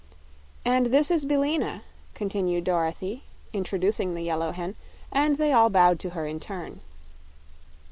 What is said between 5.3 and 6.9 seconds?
they all bowed to her in turn.